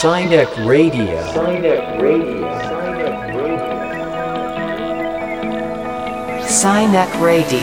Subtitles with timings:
[0.00, 1.04] Sinek Radio.
[1.28, 2.48] Sinek Radio.
[6.40, 7.60] Sinek Radio.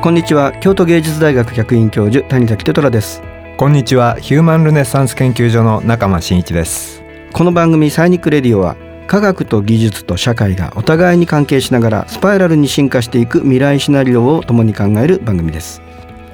[0.00, 3.20] こんにちは京都芸術大学客員教授谷崎テトラです
[3.56, 8.76] こんにちはヒューマンルネッサンス研究所の中間真一ですこの番組サイニックレディオは
[9.08, 15.82] 科学と技術と社会がお互いに関係しながらスパイラルに進化していく未来シナリオを共に考える番組です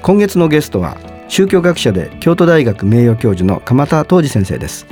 [0.03, 4.87] 今月のゲストは宗教学者で京都大学名誉教授の鎌田東司先生です。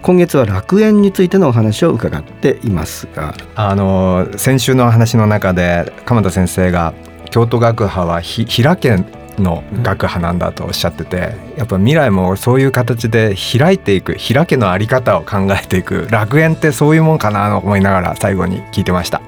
[0.00, 3.34] 今月は楽園についてのお話を伺っていますが。
[3.56, 6.94] あの先週の話の中で鎌田先生が
[7.30, 8.96] 京都学派はひ開け
[9.38, 19.20] の学派なんだとおっしゃっててやっぱ未来もそういう形で開いていく開けのあり方を考えていく楽園ってそういうもんかなと思いながら最後に聞いてました。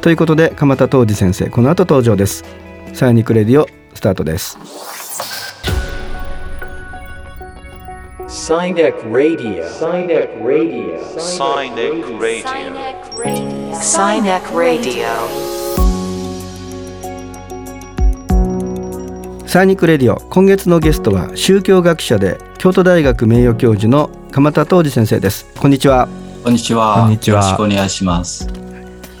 [0.00, 2.44] ということで鎌田東二先生この後登場です。
[2.94, 4.58] サイニックレディオスタートです
[8.28, 9.64] Sinek Radio.
[9.64, 11.00] Sinek Radio.
[11.16, 12.44] Sinek Radio.
[13.80, 15.08] Sinek Radio.
[19.46, 26.06] サイニックレディオ今月のゲストは宗教学者で京都大学名誉教授の鎌田東二先生ですこんにちは
[26.44, 26.96] こんにちは。
[26.98, 28.57] こんにちはよろしくお願いします。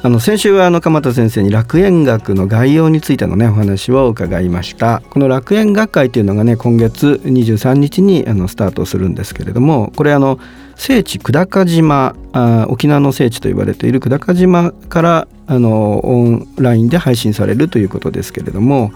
[0.08, 5.02] あの先週はあの鎌田先生に楽園学の概要についてのねお話を伺いました。
[5.10, 10.38] この楽園学会というのがね今月23日にあのスタートするんですけれどもこれあの
[10.76, 18.92] 聖地久高島あ沖縄の聖地と言われている久高島からあのオンラインで配信されるということですけれども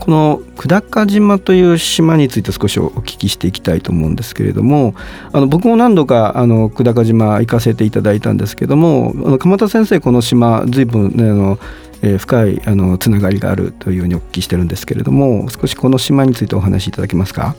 [0.00, 4.94] この久高島という島について少しお聞きしていきたいと思うんですけれども
[5.32, 11.58] あの僕も何度かあの久高島行かせていただいたんですけどもあの鎌田先生この島随分ねあの、
[12.02, 17.54] えー深いあのつながりがあるというふうにお聞きしてるんですけれども少しこの島についてお話しいただけますか？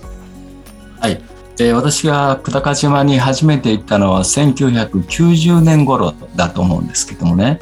[1.00, 1.22] はい。
[1.60, 7.60] えー私が久高島に初めて行ったのは1990年頃だと思うんですけどもね。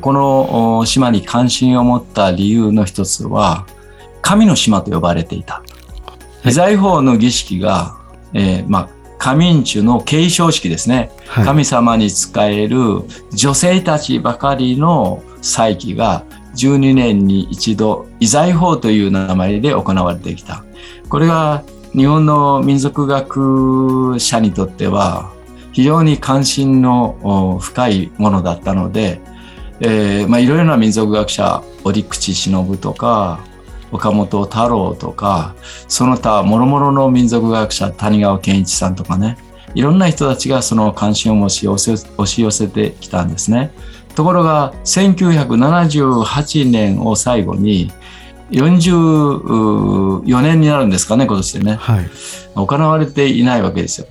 [0.00, 3.66] このお島に関心を持った理由の一つは、
[4.26, 5.62] 神の島と呼ばれていた。
[6.44, 7.96] い財宝の儀式が、
[8.34, 8.88] えーまあ、
[9.18, 11.12] 神民中の継承式ですね。
[11.28, 16.24] はい神様に仕える女性たちばかりの祭儀が
[16.56, 20.64] 12年に一度、遺財法という名前で行われてきた。
[21.08, 21.62] これが
[21.92, 25.30] 日本の民族学者にとっては
[25.70, 29.20] 非常に関心のお深いものだったので、
[29.78, 33.44] えーまあ、いろいろな民族学者、折口忍とか、
[33.92, 35.54] 岡本太郎とか、
[35.88, 39.38] その他諸々の民族学者、谷川健一さんとかね、
[39.74, 41.96] いろんな人たちがその関心を持ち押
[42.26, 43.72] し寄せてきたんですね。
[44.14, 47.92] ところが、1978年を最後に、
[48.50, 51.76] 44年になるんですかね、今年でね。
[51.80, 52.10] はい
[52.56, 54.06] 行われていないわけですよ。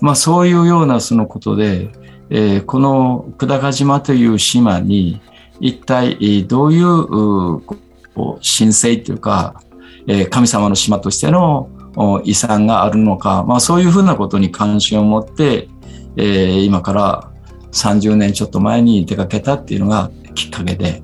[0.00, 1.90] まあそういうようなそのことで、
[2.28, 5.20] えーこの久高島という島に
[5.60, 7.76] 一体えーどういううー
[8.14, 9.62] こう神聖というか、
[10.06, 11.68] えー神様の島としての
[12.24, 15.68] 遺産があるのか、まあそういうふうなことに関心を持って、
[16.16, 17.32] えー今から
[17.72, 21.02] 30年ちょっと前に出かけたっていうのがきっかけで、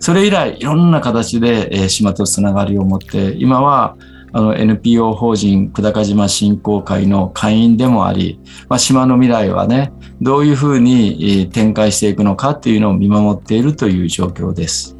[0.00, 3.96] それ以来いろんな形で、島とつながりを持って、今は
[4.34, 14.97] NPO 法人久高島振興会の会員でもあり、まあ、島の未来はね、どういうふうに展開していくのかっていうのを見守っているという状況です。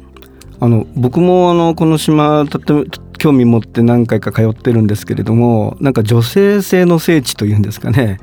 [0.61, 2.85] あの僕もあのこの島とっても
[3.17, 8.19] 興味持って何回か通ってるんですけれどもなんか女性性の聖地というんですかね。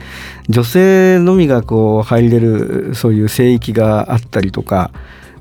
[0.48, 4.90] 女性のみがこう入れるそういう聖域があったりとか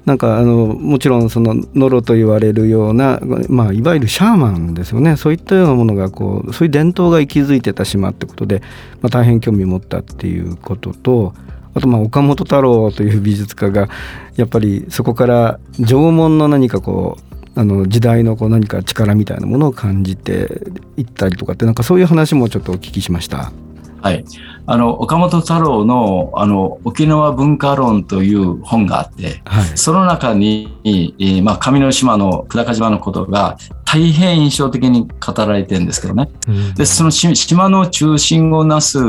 [0.06, 3.20] なんかあのもちろんそのノロと言われるような、
[3.50, 5.16] まあ、いわゆるシャーマンですよね。
[5.16, 8.62] そういったようなものがこうそういう伝統が息づいてた島ってことで、
[9.02, 11.34] まあ、大変興味持ったっていうことと
[11.76, 13.90] あとまあ岡本太郎という美術家が
[14.36, 20.50] やっぱりそこから縄文の何かこうあの時代のこう何か力みたいなものを感じて
[20.98, 23.52] いったりとかってなんかそういう話もちょっとお聞きしました。
[24.06, 24.24] はい。
[24.68, 36.30] あの、岡本太郎の、あの、沖縄文化論という本があって、はい、その中に、えーまあ、上の島の久高島のことが大変印象的に語られてるんですけどね。
[36.76, 39.00] で、そのし島の中心をなす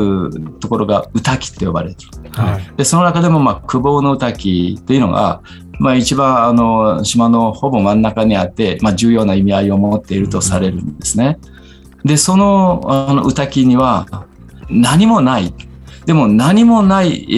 [0.59, 2.31] ところが歌木って呼ばれてる。
[2.31, 5.43] はいで、その中でも、まあ、久保の歌木っていうのが、
[5.79, 11.37] まあ、一番、あの、島のほぼ真ん中にあって、まあ、重要な意味合いを持っているとされるんですね。
[12.03, 14.25] で、その、あの、歌木には、
[14.69, 15.53] 何もない。
[16.05, 17.35] でも、何もない、え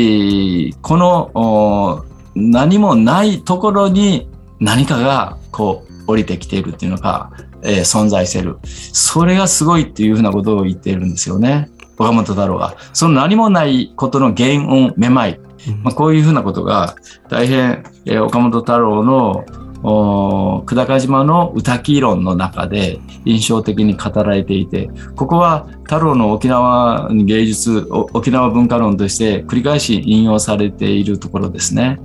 [0.70, 2.06] ーこの、お
[2.36, 4.30] 何もないところに
[4.60, 7.32] 何かが、こう、降りてきているっていうのか、
[7.64, 8.58] えー存在してる。
[8.64, 11.70] それがすごいっていうふうなことを言っているんですよね。
[11.98, 12.76] 岡本太郎は。
[12.94, 15.40] その何もないことの原音、めまい。
[15.84, 16.96] まあ、こういうふうなことが
[17.28, 19.44] 大変、えー岡本太郎の
[19.82, 32.00] 久高島の歌記論の中で印象的に語られていて、ここは太郎の沖縄芸術、お沖縄文化論として繰り返し引用されているところですね。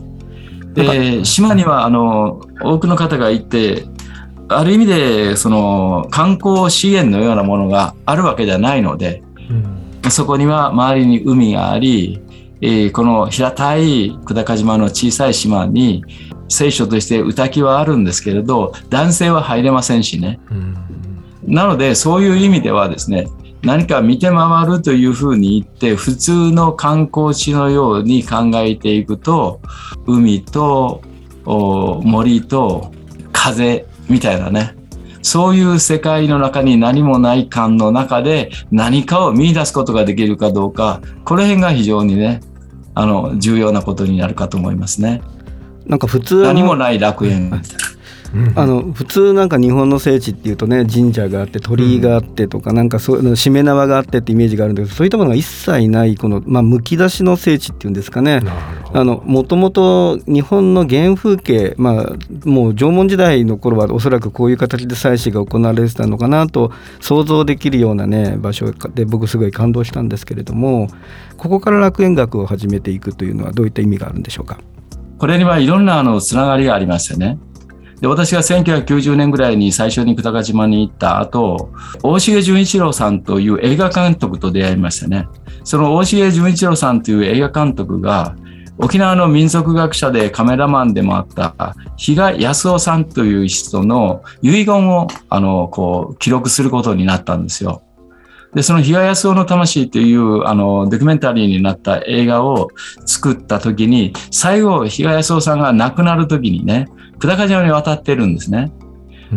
[0.75, 3.87] で、島にはあの多くの方が行って、
[4.49, 9.23] ある意味でその観光資源のようなものがあるわけではないので、
[10.11, 12.21] そこには周りに海があり、
[12.61, 16.05] えーこの平たい久高島の小さい島に
[16.49, 20.41] 聖書として歌木はあるんですけれど男性は入れませんしね。
[21.47, 23.29] なのでそういう意味ではですね
[23.63, 29.61] 何か見て回るというふうに言って普通の観光地のように考えていくと
[30.07, 31.03] 海と
[31.47, 32.93] お森と
[33.33, 34.77] 風みたいなね。
[35.23, 42.43] そういう世界の中に何もない感の中で何かを見出すことができるかどうかこの辺が非常にね
[42.95, 45.23] あの重要なことになるかと思いますね。
[45.87, 47.45] なんか普通何もない楽園。
[47.45, 47.65] みたいな
[48.57, 58.41] あの普通なんか日本の聖地っていうとね神社があって鳥居があってとか、なんかそういうのしめ縄があってってイメージがあるんだけどそういったものが一切ないこの、まあ、むき出しの聖地っていうんですかね。
[58.93, 70.89] もともと日本の原風景、まあ、もう縄文時代の頃はおそらくこういう形で祭祀が行われてたのかなと想像できるようなね場所で僕すごい感動したんですけれども
[71.37, 74.59] ここから楽園学を始めていくというのはどういった意味があるんでしょうか？
[75.25, 77.39] これにはいろんなあのつながりがありますよね。
[77.99, 81.71] で私が1990年ぐらいに最初に久高島に行った後
[82.03, 85.27] 大重純一郎さんという映画監督と出会いましたね。
[85.65, 88.37] その大重純一郎さんという映画監督が
[88.77, 97.83] 沖縄の民族学者でカメラマンでもあった比嘉康夫さんという人の遺言をあのこう記録することになったんですよ。
[98.55, 102.69] で、その比嘉康夫の魂というあのドキュメンタリーになった映画を
[103.05, 108.73] 作った時に、最後、比嘉康夫さんが亡くなる時にね、久高島に渡ってるんですね。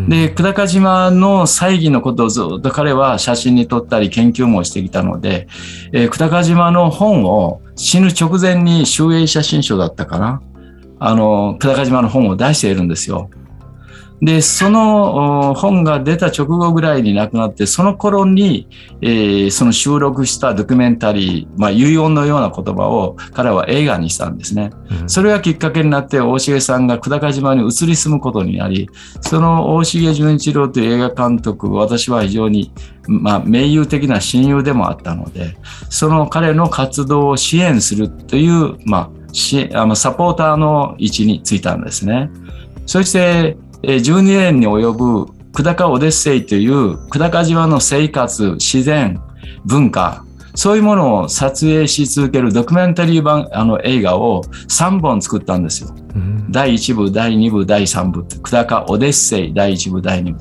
[0.08, 5.48] で、久高島の祭儀のことをずっと彼は写真に撮ったり研究もしてきたので、
[5.92, 10.42] えー久高島の本を死ぬ直前に集英写真書だったかな。
[11.00, 13.30] あの、久高島の本を出しているんですよ。
[14.22, 18.68] で、そのお本が出た直後ぐらいに亡くなって、その頃に、
[19.02, 24.72] えーその収録したドキュメンタリー、まあ、遺言のような言葉を彼は映画にしたんですね。
[25.06, 28.90] それがきっかけになって、大重さんが久高島に移り住むことになり、
[29.22, 32.74] その大重純一郎という映画監督、私は非常に、
[33.08, 35.56] まあ、盟友的な親友でもあったので、
[35.90, 42.32] その彼の活動を支援するという、まあ、しあのサポーターの位置についたんですね。
[42.88, 49.22] そして、えー12年に及ぶ久高オデッセイという久高島の生活、自然、
[49.66, 50.24] 文化、
[50.56, 55.96] そういうものを撮影し続けるドキュメンタリー版あの映画を3本作ったんですよ。
[56.50, 60.40] 第1部、第2部、第3部、久高オデッセイ第1部、第2部。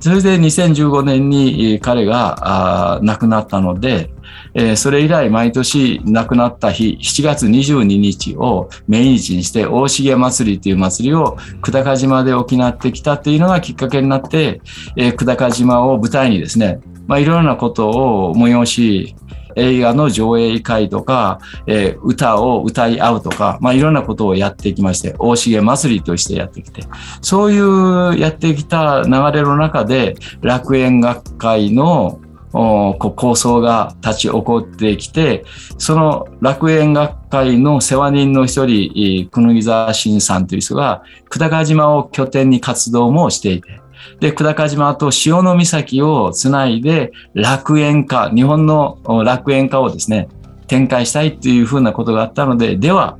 [0.00, 4.10] それで2015年にえー彼が亡くなったので、
[4.54, 14.60] えーそれ以来毎年亡くなった日、7月22日を命日にして大重祭りという祭りを久高島で行ってきたっていうのがきっかけになって、
[14.96, 19.14] えー久高島を舞台にですね、まあ、いろいろなことを催し、
[19.56, 26.82] 映画の上映会とか、えー歌を歌い合うとか、まあ、いろんなことをやってきまして、大重祭りとしてやってきて、
[27.20, 32.20] そういうやってきた流れの中で、楽園学会の
[32.52, 35.44] 構想が立ち起こってきて、
[35.78, 43.80] その楽園学会の世話人の一人、えー久木沢慎さんという人が、久高島を拠点に活動もしていて、
[44.22, 50.28] で、久高島と潮岬をつないで楽園化、日本の楽園化をですね、
[50.68, 53.18] 展開したいっていうふうなことがあったので、では、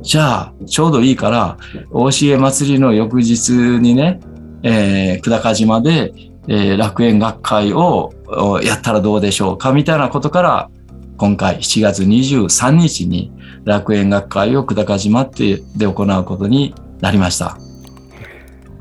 [0.00, 1.56] じゃあ、ちょうどいいから、
[1.92, 4.18] 大重祭りの翌日にね、
[4.64, 6.12] えー久高島で、
[6.48, 8.10] えー楽園学会を
[8.64, 10.68] やったらどうでしょうかみたいなことから、
[11.16, 13.30] 今回7月23日に
[13.64, 17.56] 楽園学会を久高島ってで行うことになりました。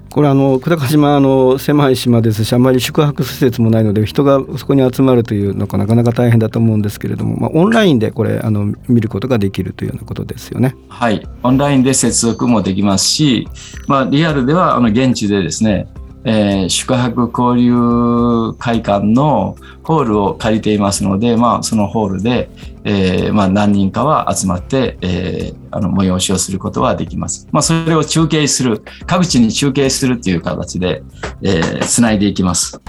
[0.10, 10.76] これあの久高島あの狭い島ですしあまり宿泊施設もないので人がそこに集まるというのがなかなか大変だと思うんですけれども、まあ、オンラインでこれあの見ることができるというようなことですよね。
[10.90, 11.28] はい。
[11.44, 13.48] オンラインで接続もできますし、
[13.88, 15.88] まあ、リアルでは、あの、現地でですね、
[16.24, 22.50] えー宿泊交流会館のホールを借りていますので、まあ、そのホールで、
[22.84, 27.48] えーまあ、何人かは集まって、えーあの催しをすることはできます。
[27.52, 31.04] まあ、それを中継する、各地に中継するという形で、
[31.42, 32.82] えー、つないでいきます。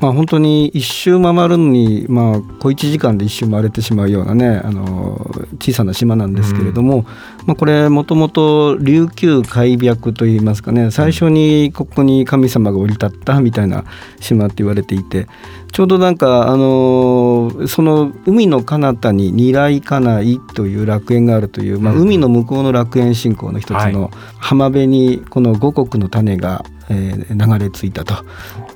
[0.00, 5.16] まあ本当に一周回るのにまあ小一時間で一周回れてしまうようなねあの
[5.58, 7.06] 小さな島なんですけれども、
[7.46, 13.84] まあこれもともと琉球開闢といいますかね最初にここに神様が降り立ったみたいな
[14.20, 15.26] 島って言われていて
[15.76, 28.14] ちょうどなんかあのその海の彼方に二来家内という楽園があるという、まあ、うん海の向こうの楽園信仰の一つの浜辺にこの五穀の種が、えー流れ着いたと。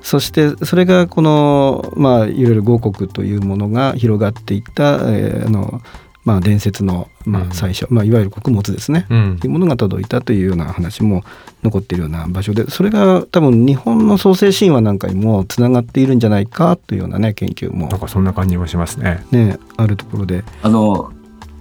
[0.02, 5.80] そしてそれがこのまあいわゆる五穀というものが広がっていった、えーあの
[6.24, 9.06] まあ伝説のまうんあ最初、まあいわゆる穀物ですね。
[9.10, 11.24] うんというものが届いたというような話も
[11.62, 19.24] 残っているような場所でそれが多分日本の創世神話なんかにもつながっているんじゃないかというようなね研究もなんかそんな感じもしますね。
[19.30, 21.12] ねあるところであの、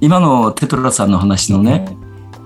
[0.02, 1.96] 今のテトラさんの話のね、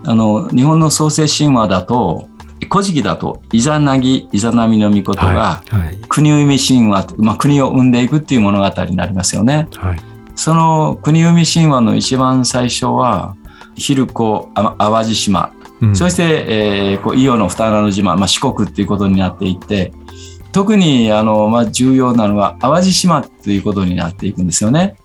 [0.05, 2.27] あの、日本の創世神話だと、
[2.71, 9.67] 古事記だと、イザナギ、イザナミの御事が、はい国生み神話、まあ、国を生んでいくっていう物語になりますよね。
[9.75, 10.12] はい。
[10.35, 13.35] その国生み神話の一番最初は、
[13.75, 19.91] 昼子、あ淡路島、うんそして、えーこう伊予の二穴の島、まあ、四国っていうことになっていって、
[20.53, 24.95] 特にあの、まあ、重要なのは淡路島っていうことになっていくんですよね。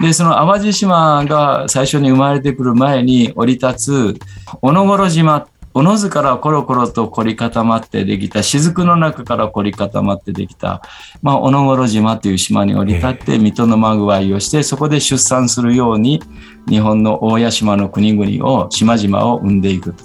[0.00, 4.18] で、その淡路島が最初に生まれてくる前に降り立つ
[4.62, 10.82] 小野頃島、小野津からコロコロと凝り固まってできた、雫の中から凝り固まってできた、
[11.22, 16.22] まあ、小野頃島という島に降り立って、水戸のまぐわいをして、そこで出産するように、
[16.68, 20.04] 日本の大屋島の国々を、島々を生んでいくと。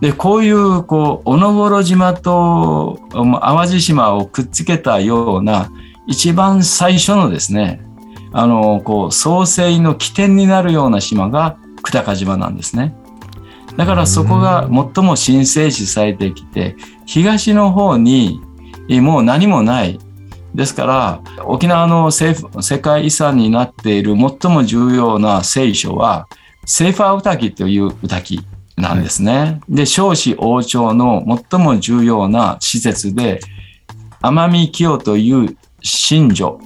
[0.00, 5.70] で、こういう、こう、小野頃島と淡路島をくっつけたような、
[6.06, 7.80] 一番最初のですね、
[8.32, 12.96] あの、こう、創生の起点になるような島が久高島なんですね。
[13.76, 16.76] だからそこが最も神聖視されてきて、
[17.06, 18.40] 東の方に
[18.88, 19.98] えもう何もない。
[20.54, 26.28] ですから、沖縄の政府世界遺産になっている最も重要な聖書は、
[26.64, 29.60] セーファー歌記という歌記なんですね。
[29.68, 33.40] で、少子王朝の最も重要な施設で、
[34.22, 36.60] 奄美清という神女、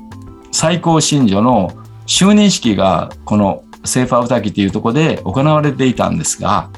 [0.53, 1.73] 最高神女の
[2.07, 6.69] 就任式がこのセーファー歌記というところで行われていたんですが、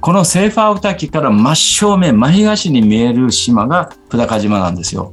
[0.00, 5.12] このセーファー歌記から真正面、真東に見える島が久高島なんですよ。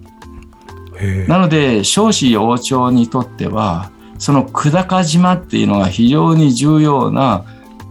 [1.27, 7.45] なので、少子王朝にとっては、その久高島っていうのが非常に重要な、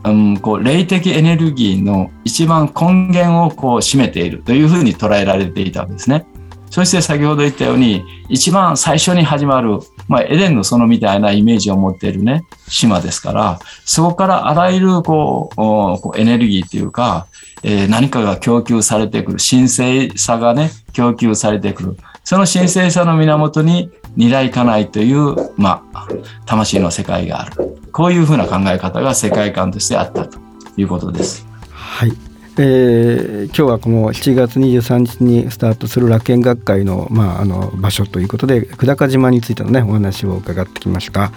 [0.05, 6.27] うん、こう霊的エネルギーの一番根源をこう占めているというふうに捉えられていたわけですね。
[6.75, 9.79] そして先ほど言ったように、一番最初に始まる、
[10.09, 17.29] まあ、エデンの園みたいなイメージを持っているね、島ですから、そこからあらゆるこうこうエネルギーというか、
[17.63, 21.97] えー何かが供給されてくる、神聖さがね、供給されてくる。
[22.25, 26.09] その神聖さの源に二来家内という、まあ、
[26.45, 27.79] 魂の世界がある。
[27.93, 30.41] こういうふうな考え方が世界観としてあったと
[30.77, 31.47] いうことです。
[31.71, 32.13] はい、
[32.57, 41.33] えー今日はこの7月23日にスタートする楽園学会の,、まあ、あの場所ということで久高島についてのねお話を伺ってきました。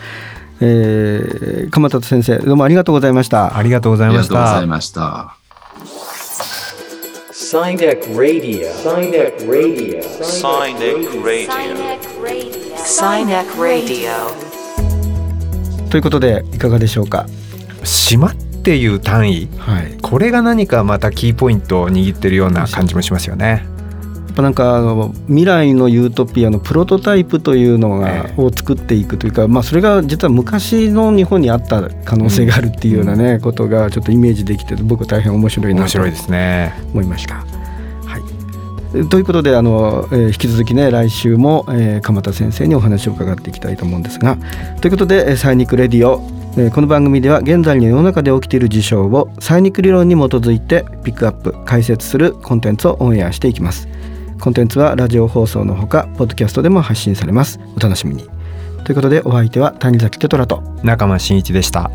[0.60, 3.58] えー、鎌田先生どうもありがとうございました。
[3.58, 4.68] ありがとうございましありがとうござたい。
[4.68, 5.38] ました。
[7.32, 8.72] Sinek Radio.
[8.74, 10.02] Sinek Radio.
[10.22, 11.50] Sinek Radio.
[12.78, 14.10] Sinek Radio.
[15.90, 17.28] ということでいかがでしょうか？
[17.84, 18.36] 島っ
[18.68, 23.66] ていう単位、はい、これが何かまたキーポイントを握ってるような感じもしますよね。
[24.28, 36.74] やっぱなんかあの未来のユートピアのプロトタイプというのが、ええを作っていくというか、まあ、それが実は昔の日本にあった可能性があるっていうようなね、ことがちょっとイメージできて僕は大変面白いなと面白いですね。
[36.92, 37.36] 思いました。
[37.36, 37.44] は
[39.02, 44.38] い、ということであの、えー引き続きね来週も、えー鎌田先生にお話を伺っていきたいと思うんですが
[44.82, 46.22] ということでえー「サイニックレディオ」
[46.60, 53.88] えーこの番組では現在の世の中で起きている事象をサイニック理論に基づいてピックアップ解説するコンテンツをオンエアしていきます。
[54.42, 57.60] コンテンツはラジオ放送のほかポッドキャストでも発信されます。
[57.76, 58.28] お楽しみに。
[58.86, 61.92] ということでお相手は谷崎テトラと中間真一でした。